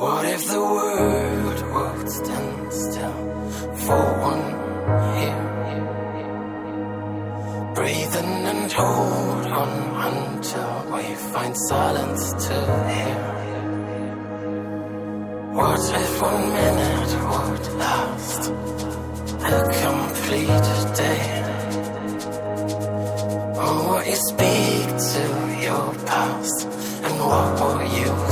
What 0.00 0.24
if 0.24 0.48
the 0.48 0.58
world 0.58 1.60
would 1.74 2.08
stand 2.10 2.72
still 2.72 3.20
for 3.84 4.02
one 4.30 4.46
year? 5.20 5.40
Breathing 7.74 8.46
and 8.52 8.72
hold 8.72 9.46
on 9.62 9.72
until 10.08 10.74
we 10.94 11.02
find 11.32 11.54
silence 11.68 12.32
to 12.46 12.56
hear. 12.94 13.20
What 15.52 15.84
if 16.02 16.22
one 16.22 16.44
minute 16.60 17.12
would 17.30 17.66
last 17.84 18.42
a 19.52 19.60
complete 19.84 20.66
day? 20.96 21.24
Or 23.62 23.74
what 23.88 24.02
you 24.06 24.18
speak 24.30 24.88
to 25.12 25.22
your 25.66 25.86
past, 26.06 26.58
and 27.04 27.16
what 27.20 27.48
will 27.60 27.82
you 27.98 28.29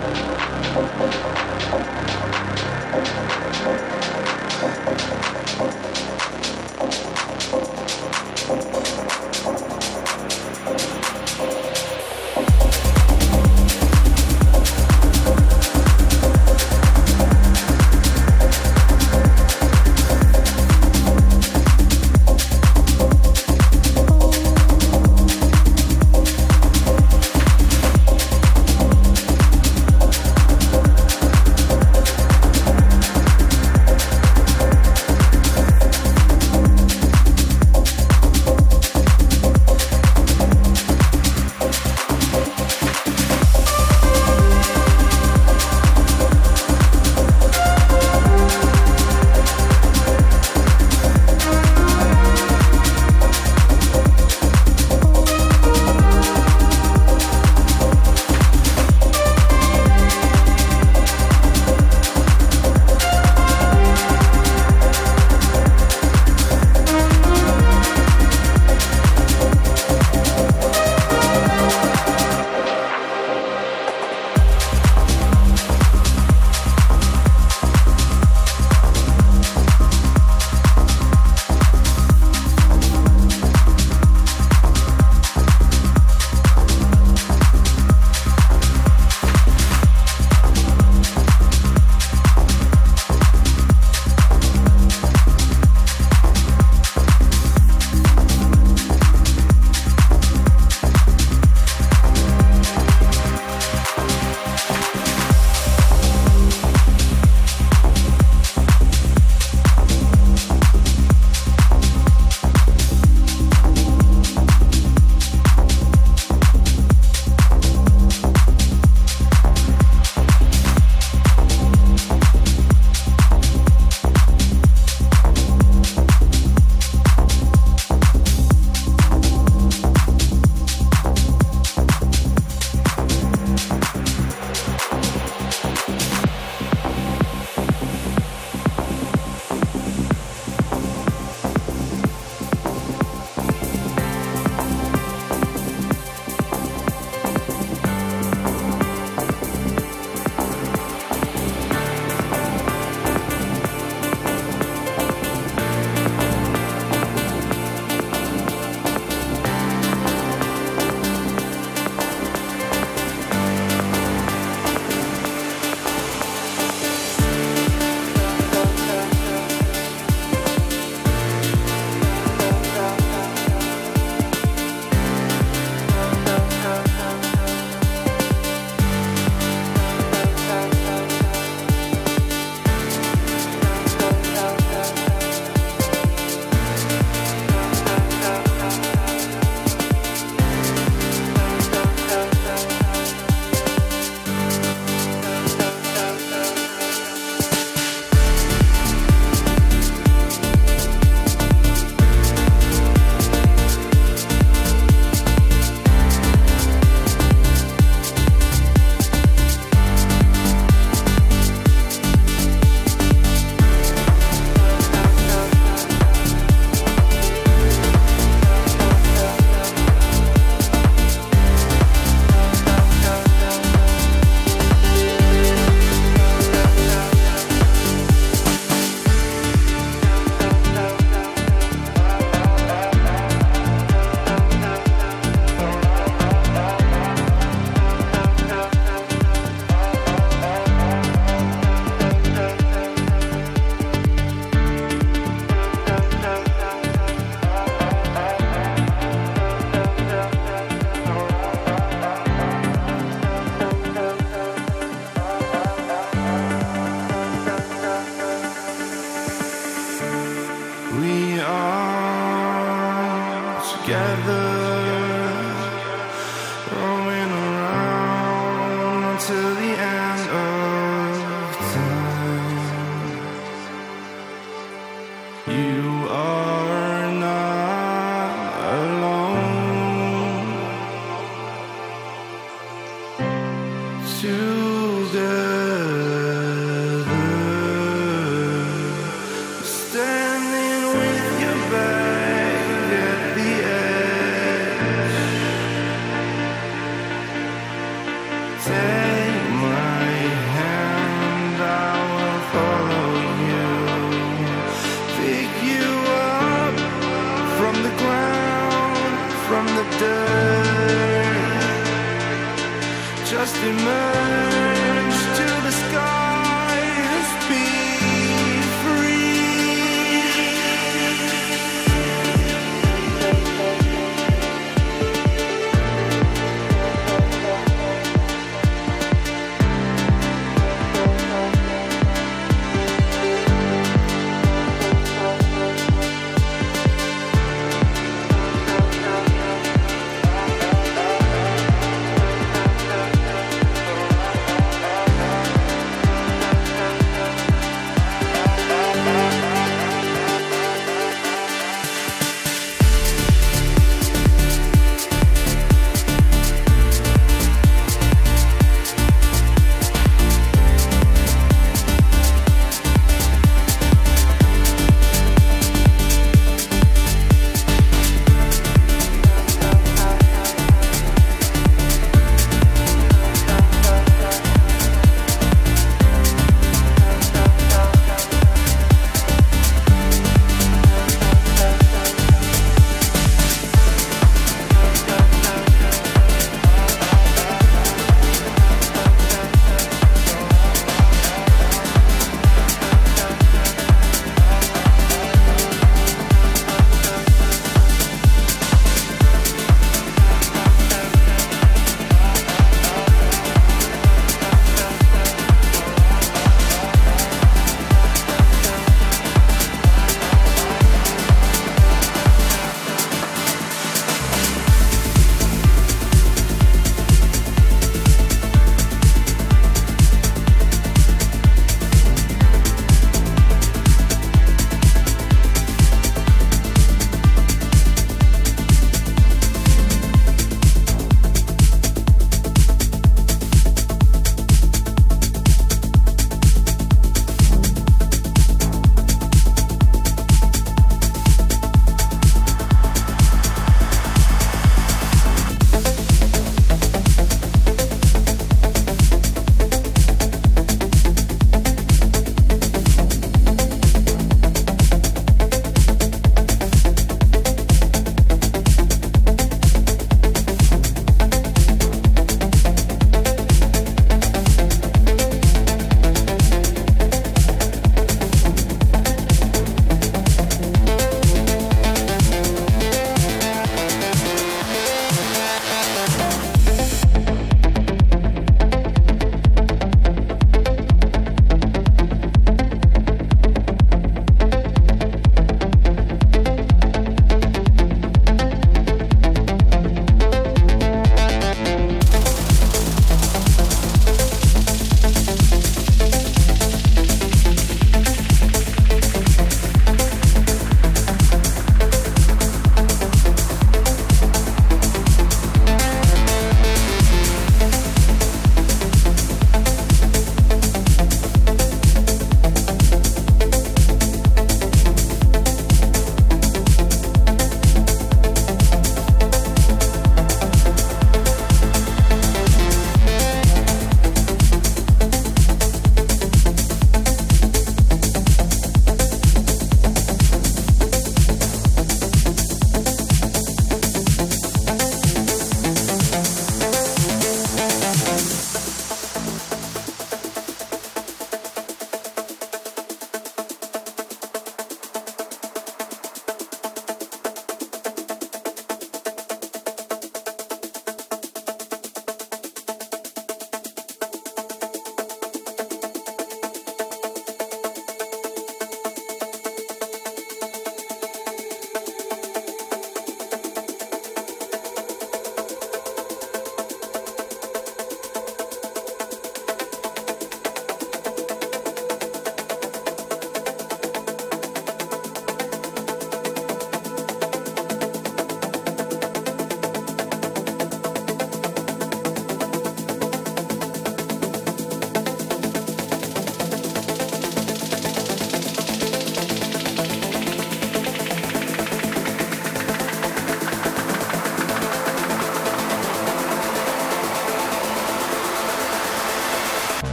Thank 0.00 0.18
you. 3.32 3.37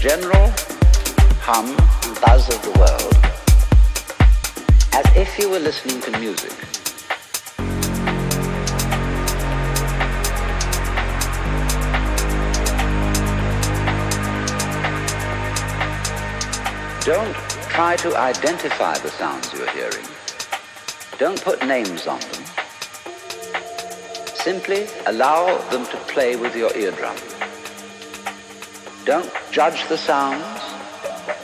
General 0.00 0.50
hum 1.42 1.76
and 2.04 2.20
buzz 2.22 2.48
of 2.48 2.62
the 2.62 2.70
world 2.80 3.14
as 4.94 5.04
if 5.14 5.38
you 5.38 5.50
were 5.50 5.58
listening 5.58 6.00
to 6.00 6.10
music. 6.18 6.52
Don't 17.04 17.34
try 17.68 17.94
to 17.96 18.16
identify 18.16 18.96
the 18.96 19.10
sounds 19.10 19.52
you're 19.52 19.68
hearing. 19.72 20.06
Don't 21.18 21.42
put 21.42 21.62
names 21.66 22.06
on 22.06 22.20
them. 22.20 22.44
Simply 24.34 24.86
allow 25.04 25.58
them 25.68 25.84
to 25.84 25.96
play 26.08 26.36
with 26.36 26.56
your 26.56 26.74
eardrum. 26.74 27.16
Don't 29.04 29.30
judge 29.50 29.88
the 29.88 29.98
sounds. 29.98 30.44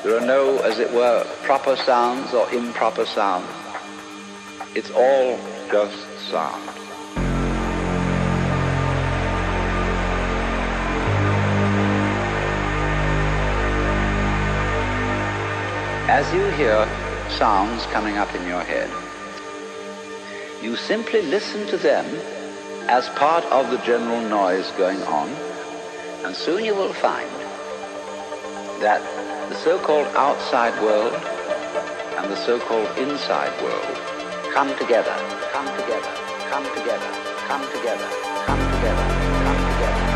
There 0.05 0.17
are 0.17 0.25
no, 0.25 0.59
as 0.59 0.79
it 0.79 0.93
were, 0.93 1.25
proper 1.43 1.75
sounds 1.75 2.33
or 2.33 2.49
improper 2.53 3.05
sounds. 3.05 3.51
It's 4.77 4.91
all 4.93 5.39
just 5.73 6.31
sound. 6.31 6.71
As 16.09 16.33
you 16.33 16.45
hear 16.53 16.87
sounds 17.29 17.85
coming 17.87 18.17
up 18.17 18.33
in 18.37 18.47
your 18.47 18.63
head, 18.63 18.89
you 20.63 20.77
simply 20.77 21.23
listen 21.23 21.67
to 21.67 21.77
them 21.77 22.07
as 22.89 23.09
part 23.11 23.45
of 23.47 23.71
the 23.73 23.79
general 23.79 24.21
noise 24.29 24.71
going 24.79 25.03
on, 25.03 25.29
and 26.25 26.37
soon 26.37 26.65
you 26.65 26.75
will 26.77 26.93
find 26.93 27.36
that 28.81 29.01
the 29.49 29.55
so-called 29.57 30.07
outside 30.17 30.75
world 30.83 31.13
and 32.19 32.31
the 32.31 32.37
so-called 32.37 32.89
inside 32.99 33.53
world 33.63 33.97
come 34.53 34.69
together, 34.77 35.15
come 35.53 35.67
together, 35.81 36.13
come 36.51 36.65
together, 36.77 37.11
come 37.47 37.63
together, 37.73 38.09
come 38.47 38.59
together, 38.73 38.99
come 39.47 39.73
together, 39.73 40.16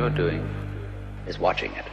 You're 0.00 0.08
doing 0.08 0.40
is 1.26 1.38
watching 1.38 1.70
it. 1.72 1.89